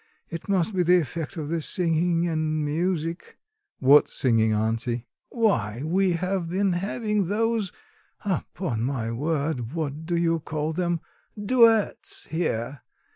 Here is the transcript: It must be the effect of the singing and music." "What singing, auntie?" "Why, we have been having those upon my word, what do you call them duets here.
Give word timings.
It 0.29 0.49
must 0.49 0.73
be 0.75 0.81
the 0.81 0.97
effect 0.99 1.37
of 1.37 1.49
the 1.49 1.61
singing 1.61 2.27
and 2.27 2.65
music." 2.65 3.37
"What 3.77 4.07
singing, 4.07 4.51
auntie?" 4.51 5.05
"Why, 5.29 5.83
we 5.85 6.13
have 6.13 6.49
been 6.49 6.73
having 6.73 7.25
those 7.25 7.71
upon 8.25 8.81
my 8.81 9.11
word, 9.11 9.73
what 9.75 10.07
do 10.07 10.15
you 10.17 10.39
call 10.39 10.73
them 10.73 11.01
duets 11.39 12.25
here. 12.25 12.81